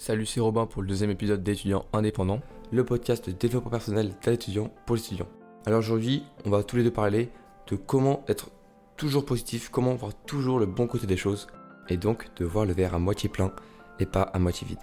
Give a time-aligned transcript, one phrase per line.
[0.00, 4.30] Salut, c'est Robin pour le deuxième épisode d'étudiants indépendants, le podcast de développement personnel d'un
[4.30, 5.26] étudiant pour les étudiants.
[5.66, 7.30] Alors aujourd'hui, on va tous les deux parler
[7.66, 8.52] de comment être
[8.96, 11.48] toujours positif, comment voir toujours le bon côté des choses,
[11.88, 13.52] et donc de voir le verre à moitié plein
[13.98, 14.78] et pas à moitié vide.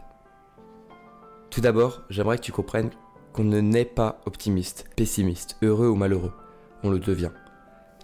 [1.49, 2.91] Tout d'abord, j'aimerais que tu comprennes
[3.31, 6.33] qu'on ne naît pas optimiste, pessimiste, heureux ou malheureux.
[6.83, 7.31] On le devient.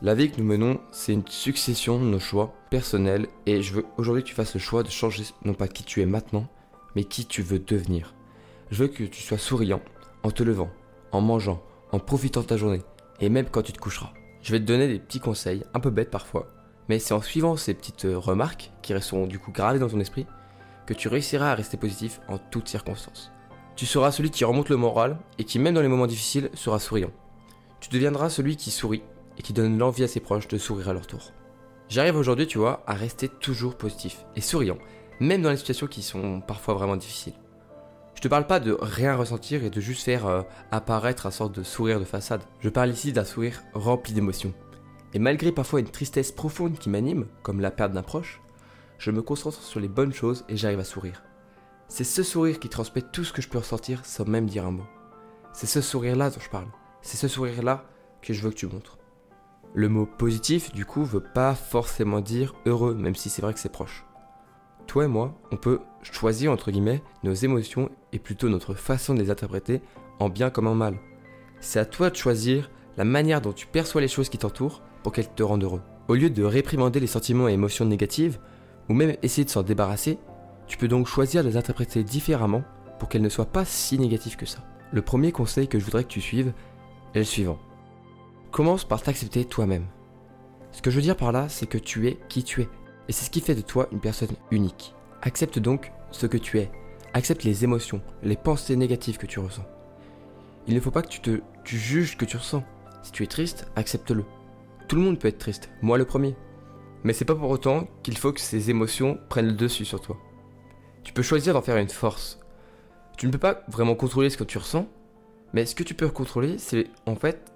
[0.02, 3.86] La vie que nous menons, c'est une succession de nos choix personnels et je veux
[3.98, 6.48] aujourd'hui que tu fasses le choix de changer non pas qui tu es maintenant,
[6.96, 8.14] mais qui tu veux devenir?
[8.70, 9.82] Je veux que tu sois souriant
[10.24, 10.70] en te levant,
[11.12, 12.82] en mangeant, en profitant de ta journée
[13.20, 14.12] et même quand tu te coucheras.
[14.42, 16.48] Je vais te donner des petits conseils, un peu bêtes parfois,
[16.90, 20.00] mais c'est en suivant ces petites euh, remarques qui resteront du coup gravées dans ton
[20.00, 20.26] esprit
[20.88, 23.32] que tu réussiras à rester positif en toutes circonstances.
[23.76, 26.80] Tu seras celui qui remonte le moral et qui même dans les moments difficiles sera
[26.80, 27.12] souriant.
[27.80, 29.04] Tu deviendras celui qui sourit
[29.38, 31.32] et qui donne l'envie à ses proches de sourire à leur tour.
[31.88, 34.78] J'arrive aujourd'hui, tu vois, à rester toujours positif et souriant,
[35.22, 37.36] même dans les situations qui sont parfois vraiment difficiles.
[38.16, 40.42] Je te parle pas de rien ressentir et de juste faire euh,
[40.72, 42.42] apparaître un sorte de sourire de façade.
[42.60, 44.54] Je parle ici d'un sourire rempli d'émotions.
[45.14, 48.42] Et malgré parfois une tristesse profonde qui m'anime, comme la perte d'un proche,
[48.98, 51.24] je me concentre sur les bonnes choses et j'arrive à sourire.
[51.88, 54.72] C'est ce sourire qui transmet tout ce que je peux ressentir sans même dire un
[54.72, 54.88] mot.
[55.54, 56.68] C'est ce sourire-là dont je parle.
[57.02, 57.86] C'est ce sourire-là
[58.24, 58.98] que je veux que tu montres.
[59.76, 63.60] Le mot positif, du coup, veut pas forcément dire heureux, même si c'est vrai que
[63.60, 64.06] c'est proche.
[64.92, 69.22] Toi et moi, on peut choisir, entre guillemets, nos émotions et plutôt notre façon de
[69.22, 69.80] les interpréter
[70.20, 70.98] en bien comme en mal.
[71.62, 75.14] C'est à toi de choisir la manière dont tu perçois les choses qui t'entourent pour
[75.14, 75.82] qu'elles te rendent heureux.
[76.10, 78.38] Au lieu de réprimander les sentiments et émotions négatives,
[78.90, 80.18] ou même essayer de s'en débarrasser,
[80.68, 82.66] tu peux donc choisir de les interpréter différemment
[83.00, 84.60] pour qu'elles ne soient pas si négatives que ça.
[84.92, 86.52] Le premier conseil que je voudrais que tu suives
[87.14, 87.60] est le suivant.
[88.52, 89.86] Commence par t'accepter toi-même.
[90.74, 92.70] Ce que je veux dire par là, c'est que tu es qui tu es.
[93.12, 94.96] Et c'est ce qui fait de toi une personne unique.
[95.22, 96.72] Accepte donc ce que tu es.
[97.14, 99.66] Accepte les émotions, les pensées négatives que tu ressens.
[100.66, 102.64] Il ne faut pas que tu te juges ce que tu ressens.
[103.04, 104.24] Si tu es triste, accepte-le.
[104.88, 106.38] Tout le monde peut être triste, moi le premier.
[107.04, 110.16] Mais c'est pas pour autant qu'il faut que ces émotions prennent le dessus sur toi.
[111.04, 112.40] Tu peux choisir d'en faire une force.
[113.18, 114.88] Tu ne peux pas vraiment contrôler ce que tu ressens,
[115.52, 117.52] mais ce que tu peux contrôler, c'est en fait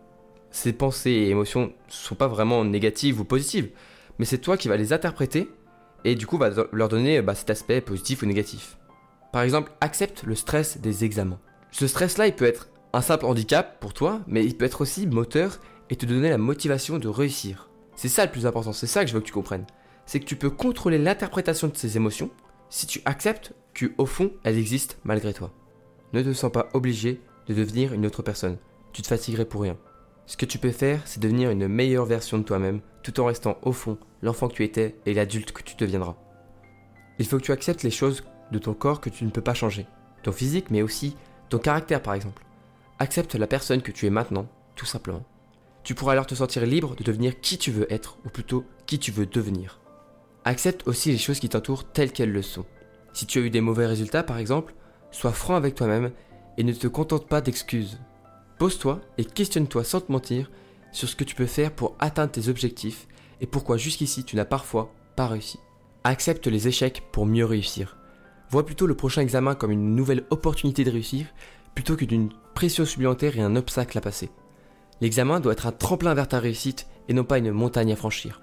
[0.52, 3.72] ces pensées et émotions ne sont pas vraiment négatives ou positives,
[4.20, 5.50] mais c'est toi qui vas les interpréter
[6.04, 8.78] et du coup va leur donner bah, cet aspect positif ou négatif.
[9.32, 11.40] Par exemple, accepte le stress des examens.
[11.72, 15.08] Ce stress-là, il peut être un simple handicap pour toi, mais il peut être aussi
[15.08, 15.60] moteur
[15.90, 17.70] et te donner la motivation de réussir.
[17.96, 19.66] C'est ça le plus important, c'est ça que je veux que tu comprennes.
[20.06, 22.30] C'est que tu peux contrôler l'interprétation de ces émotions
[22.70, 25.52] si tu acceptes qu'au fond, elles existent malgré toi.
[26.14, 28.58] Ne te sens pas obligé de devenir une autre personne.
[28.94, 29.78] Tu te fatiguerais pour rien.
[30.26, 33.58] Ce que tu peux faire, c'est devenir une meilleure version de toi-même, tout en restant
[33.62, 36.16] au fond l'enfant que tu étais et l'adulte que tu deviendras.
[37.20, 39.54] Il faut que tu acceptes les choses de ton corps que tu ne peux pas
[39.54, 39.86] changer.
[40.24, 41.16] Ton physique, mais aussi
[41.50, 42.44] ton caractère par exemple.
[42.98, 45.24] Accepte la personne que tu es maintenant, tout simplement.
[45.84, 48.98] Tu pourras alors te sentir libre de devenir qui tu veux être, ou plutôt qui
[48.98, 49.80] tu veux devenir.
[50.44, 52.66] Accepte aussi les choses qui t'entourent telles qu'elles le sont.
[53.14, 54.74] Si tu as eu des mauvais résultats par exemple,
[55.12, 56.12] sois franc avec toi-même
[56.58, 58.00] et ne te contente pas d'excuses.
[58.58, 60.50] Pose-toi et questionne-toi sans te mentir
[60.92, 63.08] sur ce que tu peux faire pour atteindre tes objectifs
[63.42, 65.60] et pourquoi jusqu'ici tu n'as parfois pas réussi.
[66.04, 67.98] Accepte les échecs pour mieux réussir.
[68.50, 71.26] Vois plutôt le prochain examen comme une nouvelle opportunité de réussir
[71.74, 74.30] plutôt que d'une pression supplémentaire et un obstacle à passer.
[75.02, 78.42] L'examen doit être un tremplin vers ta réussite et non pas une montagne à franchir.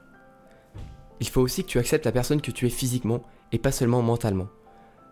[1.21, 3.23] Il faut aussi que tu acceptes la personne que tu es physiquement
[3.53, 4.49] et pas seulement mentalement.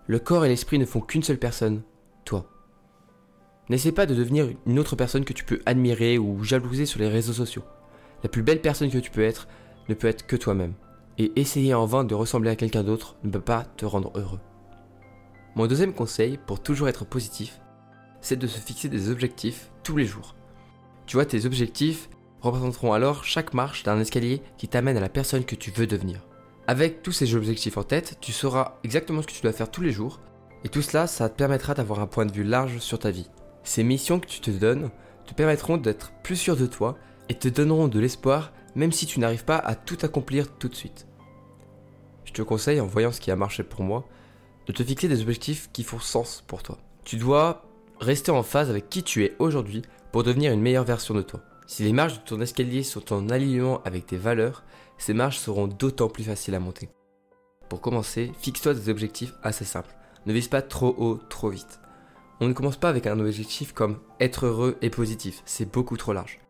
[0.07, 1.83] Le corps et l'esprit ne font qu'une seule personne,
[2.25, 2.47] toi.
[3.71, 7.09] N'essaie pas de devenir une autre personne que tu peux admirer ou jalouser sur les
[7.09, 7.63] réseaux sociaux.
[8.25, 9.47] La plus belle personne que tu peux être
[9.89, 10.75] ne peut être que toi-même.
[11.19, 14.41] Et essayer en vain de ressembler à quelqu'un d'autre ne peut pas te rendre heureux.
[15.55, 17.61] Mon deuxième conseil pour toujours être positif,
[18.21, 20.35] c'est de se fixer des objectifs tous les jours.
[21.07, 22.11] Tu vois, tes objectifs
[22.41, 26.27] représenteront alors chaque marche d'un escalier qui t'amène à la personne que tu veux devenir.
[26.67, 29.83] Avec tous ces objectifs en tête, tu sauras exactement ce que tu dois faire tous
[29.83, 30.19] les jours,
[30.65, 33.31] et tout cela, ça te permettra d'avoir un point de vue large sur ta vie.
[33.71, 34.91] Ces missions que tu te donnes
[35.27, 39.21] te permettront d'être plus sûr de toi et te donneront de l'espoir même si tu
[39.21, 41.07] n'arrives pas à tout accomplir tout de suite.
[42.25, 44.09] Je te conseille, en voyant ce qui a marché pour moi,
[44.67, 46.79] de te fixer des objectifs qui font sens pour toi.
[47.05, 47.63] Tu dois
[48.01, 51.39] rester en phase avec qui tu es aujourd'hui pour devenir une meilleure version de toi.
[51.69, 54.65] Si les marches de ton escalier sont en alignement avec tes valeurs,
[54.99, 56.89] ces marches seront d'autant plus faciles à monter.
[57.69, 59.95] Pour commencer, fixe-toi des objectifs assez simples.
[60.27, 61.79] Ne vise pas trop haut, trop vite.
[62.43, 66.15] On ne commence pas avec un objectif comme être heureux et positif, c'est beaucoup trop
[66.15, 66.41] large.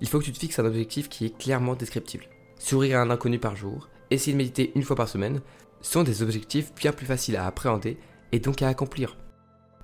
[0.00, 2.24] Il faut que tu te fixes un objectif qui est clairement descriptible.
[2.58, 5.40] Sourire à un inconnu par jour, essayer de méditer une fois par semaine,
[5.80, 7.96] sont des objectifs bien plus faciles à appréhender
[8.32, 9.16] et donc à accomplir.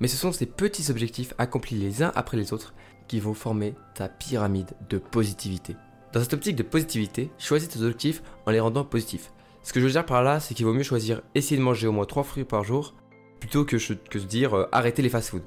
[0.00, 2.74] Mais ce sont ces petits objectifs accomplis les uns après les autres
[3.06, 5.76] qui vont former ta pyramide de positivité.
[6.12, 9.32] Dans cette optique de positivité, choisis tes objectifs en les rendant positifs.
[9.62, 11.86] Ce que je veux dire par là, c'est qu'il vaut mieux choisir essayer de manger
[11.86, 12.94] au moins 3 fruits par jour
[13.42, 15.42] plutôt que, se dire euh, arrêter les fast-foods.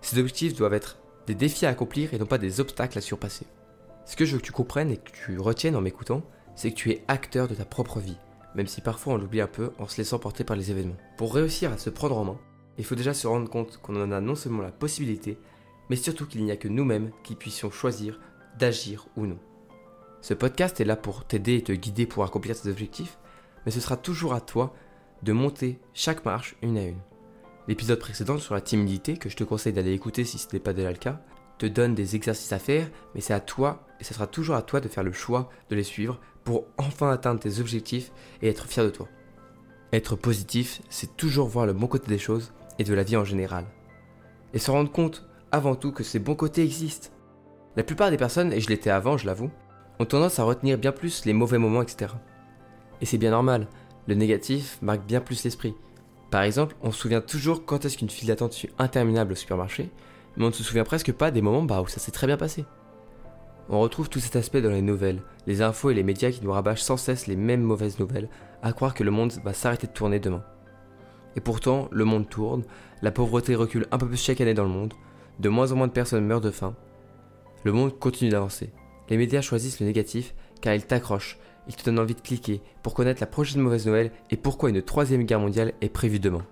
[0.00, 3.46] Ces objectifs doivent être des défis à accomplir et non pas des obstacles à surpasser.
[4.04, 6.22] Ce que je veux que tu comprennes et que tu retiennes en m'écoutant,
[6.54, 8.16] c'est que tu es acteur de ta propre vie,
[8.54, 10.96] même si parfois on l'oublie un peu en se laissant porter par les événements.
[11.16, 12.38] Pour réussir à se prendre en main,
[12.78, 15.36] il faut déjà se rendre compte qu'on en a non seulement la possibilité,
[15.90, 18.20] mais surtout qu'il n'y a que nous-mêmes qui puissions choisir
[18.56, 19.40] d'agir ou non.
[20.20, 23.18] Ce podcast est là pour t'aider et te guider pour accomplir tes objectifs,
[23.66, 24.76] mais ce sera toujours à toi
[25.24, 27.00] de monter chaque marche une à une.
[27.68, 30.72] L'épisode précédent sur la timidité, que je te conseille d'aller écouter si ce n'est pas
[30.72, 31.20] déjà le cas,
[31.58, 34.62] te donne des exercices à faire, mais c'est à toi, et ce sera toujours à
[34.62, 38.10] toi de faire le choix de les suivre pour enfin atteindre tes objectifs
[38.40, 39.08] et être fier de toi.
[39.92, 43.24] Être positif, c'est toujours voir le bon côté des choses et de la vie en
[43.24, 43.66] général.
[44.54, 47.10] Et se rendre compte, avant tout, que ces bons côtés existent.
[47.76, 49.50] La plupart des personnes, et je l'étais avant, je l'avoue,
[50.00, 52.12] ont tendance à retenir bien plus les mauvais moments, etc.
[53.00, 53.68] Et c'est bien normal,
[54.08, 55.74] le négatif marque bien plus l'esprit.
[56.32, 59.90] Par exemple, on se souvient toujours quand est-ce qu'une file d'attente fut interminable au supermarché,
[60.36, 62.38] mais on ne se souvient presque pas des moments bah, où ça s'est très bien
[62.38, 62.64] passé.
[63.68, 66.50] On retrouve tout cet aspect dans les nouvelles, les infos et les médias qui nous
[66.50, 68.30] rabâchent sans cesse les mêmes mauvaises nouvelles,
[68.62, 70.42] à croire que le monde va s'arrêter de tourner demain.
[71.36, 72.64] Et pourtant, le monde tourne,
[73.02, 74.94] la pauvreté recule un peu plus chaque année dans le monde,
[75.38, 76.74] de moins en moins de personnes meurent de faim.
[77.62, 78.70] Le monde continue d'avancer.
[79.10, 81.38] Les médias choisissent le négatif car ils t'accrochent,
[81.68, 84.82] ils te donnent envie de cliquer pour connaître la prochaine mauvaise Noël et pourquoi une
[84.82, 86.44] troisième guerre mondiale est prévue demain.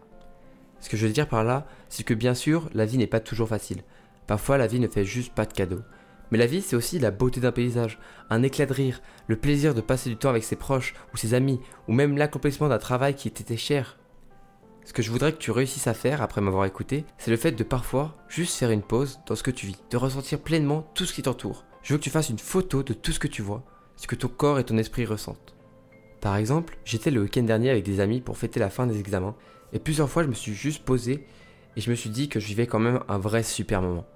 [0.80, 3.20] Ce que je veux dire par là, c'est que bien sûr, la vie n'est pas
[3.20, 3.82] toujours facile.
[4.26, 5.82] Parfois, la vie ne fait juste pas de cadeaux.
[6.30, 7.98] Mais la vie, c'est aussi la beauté d'un paysage,
[8.30, 11.34] un éclat de rire, le plaisir de passer du temps avec ses proches ou ses
[11.34, 13.98] amis, ou même l'accomplissement d'un travail qui était cher.
[14.84, 17.52] Ce que je voudrais que tu réussisses à faire après m'avoir écouté, c'est le fait
[17.52, 21.04] de parfois juste faire une pause dans ce que tu vis, de ressentir pleinement tout
[21.04, 21.64] ce qui t'entoure.
[21.82, 23.64] Je veux que tu fasses une photo de tout ce que tu vois,
[24.00, 25.54] ce que ton corps et ton esprit ressentent.
[26.22, 29.36] Par exemple, j'étais le week-end dernier avec des amis pour fêter la fin des examens,
[29.74, 31.26] et plusieurs fois je me suis juste posé
[31.76, 34.06] et je me suis dit que je vivais quand même un vrai super moment.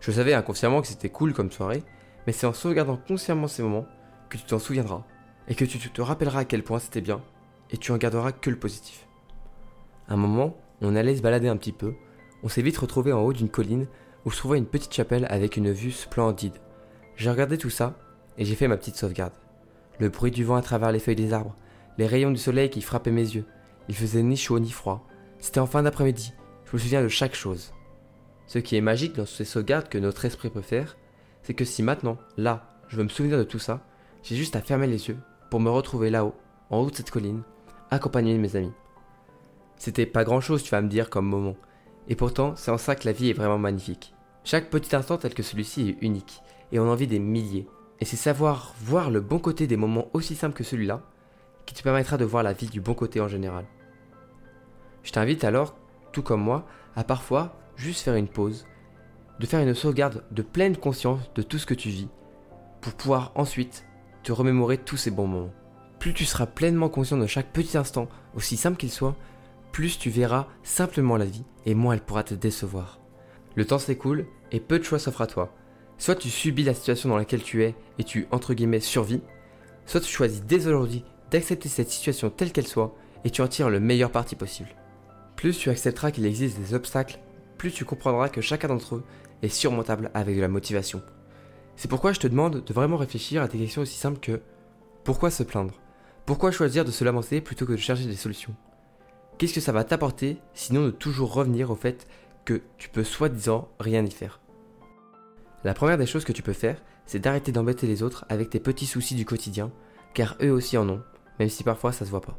[0.00, 1.84] Je savais inconsciemment que c'était cool comme soirée,
[2.26, 3.86] mais c'est en sauvegardant consciemment ces moments
[4.30, 5.04] que tu t'en souviendras
[5.46, 7.22] et que tu te rappelleras à quel point c'était bien
[7.70, 9.06] et tu en garderas que le positif.
[10.08, 11.94] un moment, on allait se balader un petit peu,
[12.42, 13.86] on s'est vite retrouvé en haut d'une colline
[14.24, 16.58] où se trouvait une petite chapelle avec une vue splendide.
[17.14, 17.96] J'ai regardé tout ça
[18.40, 19.34] et j'ai fait ma petite sauvegarde.
[20.00, 21.54] Le bruit du vent à travers les feuilles des arbres,
[21.98, 23.44] les rayons du soleil qui frappaient mes yeux,
[23.88, 25.06] il faisait ni chaud ni froid.
[25.38, 26.32] C'était en fin d'après-midi,
[26.64, 27.72] je me souviens de chaque chose.
[28.46, 30.96] Ce qui est magique dans ces sauvegardes que notre esprit peut faire,
[31.42, 33.86] c'est que si maintenant, là, je veux me souvenir de tout ça,
[34.22, 35.18] j'ai juste à fermer les yeux
[35.50, 36.34] pour me retrouver là-haut,
[36.70, 37.42] en haut de cette colline,
[37.90, 38.72] accompagné de mes amis.
[39.76, 41.56] C'était pas grand-chose, tu vas me dire, comme moment.
[42.08, 44.14] Et pourtant, c'est en ça que la vie est vraiment magnifique.
[44.44, 46.40] Chaque petit instant tel que celui-ci est unique,
[46.72, 47.66] et on en vit des milliers.
[48.00, 51.02] Et c'est savoir voir le bon côté des moments aussi simples que celui-là,
[51.66, 53.66] qui te permettra de voir la vie du bon côté en général.
[55.02, 55.76] Je t'invite alors,
[56.12, 56.66] tout comme moi,
[56.96, 58.66] à parfois juste faire une pause,
[59.38, 62.08] de faire une sauvegarde de pleine conscience de tout ce que tu vis,
[62.80, 63.86] pour pouvoir ensuite
[64.22, 65.52] te remémorer tous ces bons moments.
[65.98, 69.16] Plus tu seras pleinement conscient de chaque petit instant, aussi simple qu'il soit,
[69.72, 72.98] plus tu verras simplement la vie et moins elle pourra te décevoir.
[73.54, 75.54] Le temps s'écoule et peu de choix s'offrent à toi.
[76.00, 79.20] Soit tu subis la situation dans laquelle tu es et tu, entre guillemets, survis,
[79.84, 83.70] soit tu choisis dès aujourd'hui d'accepter cette situation telle qu'elle soit et tu en tires
[83.70, 84.70] le meilleur parti possible.
[85.36, 87.20] Plus tu accepteras qu'il existe des obstacles
[87.58, 89.04] plus tu comprendras que chacun d'entre eux
[89.42, 91.02] est surmontable avec de la motivation.
[91.76, 94.40] C'est pourquoi je te demande de vraiment réfléchir à des questions aussi simples que
[95.04, 95.74] pourquoi se plaindre?
[96.24, 98.54] Pourquoi choisir de se lamenter plutôt que de chercher des solutions?
[99.36, 102.06] Qu'est-ce que ça va t'apporter sinon de toujours revenir au fait
[102.46, 104.39] que tu peux soi-disant rien y faire?
[105.62, 108.60] La première des choses que tu peux faire, c'est d'arrêter d'embêter les autres avec tes
[108.60, 109.70] petits soucis du quotidien,
[110.14, 111.02] car eux aussi en ont,
[111.38, 112.38] même si parfois ça se voit pas.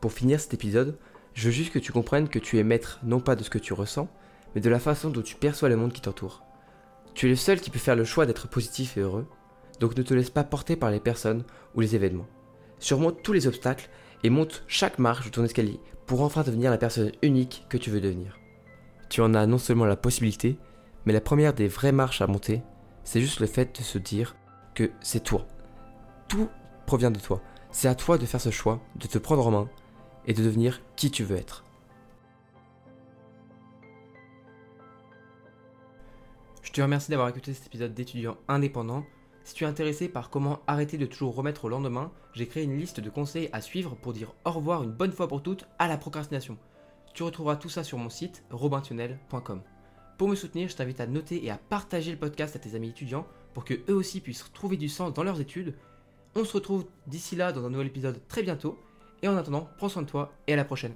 [0.00, 0.98] Pour finir cet épisode,
[1.32, 3.58] je veux juste que tu comprennes que tu es maître non pas de ce que
[3.58, 4.08] tu ressens,
[4.54, 6.42] mais de la façon dont tu perçois le monde qui t'entoure.
[7.14, 9.26] Tu es le seul qui peut faire le choix d'être positif et heureux,
[9.80, 11.44] donc ne te laisse pas porter par les personnes
[11.74, 12.28] ou les événements.
[12.80, 13.88] Surmonte tous les obstacles
[14.24, 17.90] et monte chaque marche de ton escalier pour enfin devenir la personne unique que tu
[17.90, 18.38] veux devenir.
[19.08, 20.58] Tu en as non seulement la possibilité,
[21.08, 22.60] mais la première des vraies marches à monter,
[23.02, 24.36] c'est juste le fait de se dire
[24.74, 25.46] que c'est toi.
[26.28, 26.50] Tout
[26.84, 27.40] provient de toi.
[27.70, 29.70] C'est à toi de faire ce choix, de te prendre en main
[30.26, 31.64] et de devenir qui tu veux être.
[36.60, 39.06] Je te remercie d'avoir écouté cet épisode d'étudiants indépendants.
[39.44, 42.78] Si tu es intéressé par comment arrêter de toujours remettre au lendemain, j'ai créé une
[42.78, 45.88] liste de conseils à suivre pour dire au revoir une bonne fois pour toutes à
[45.88, 46.58] la procrastination.
[47.14, 49.62] Tu retrouveras tout ça sur mon site robintionnel.com.
[50.18, 52.88] Pour me soutenir, je t'invite à noter et à partager le podcast à tes amis
[52.88, 55.76] étudiants pour que eux aussi puissent trouver du sens dans leurs études.
[56.34, 58.76] On se retrouve d'ici là dans un nouvel épisode très bientôt.
[59.22, 60.94] Et en attendant, prends soin de toi et à la prochaine.